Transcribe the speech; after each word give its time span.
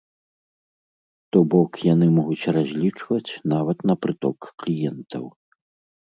То 1.35 1.39
бок, 1.53 1.71
яны 1.93 2.07
могуць 2.17 2.49
разлічваць 2.57 3.31
нават 3.53 3.77
на 3.91 3.95
прыток 4.05 4.37
кліентаў. 4.63 5.29